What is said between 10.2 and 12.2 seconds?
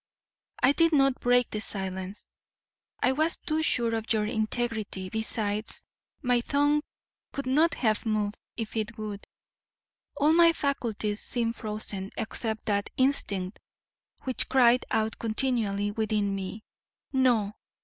my faculties seemed frozen